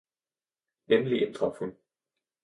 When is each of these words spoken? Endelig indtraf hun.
Endelig 0.87 1.21
indtraf 1.21 1.59
hun. 1.59 1.77